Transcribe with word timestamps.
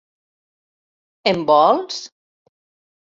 Em 1.33 1.45
vols? 1.51 2.01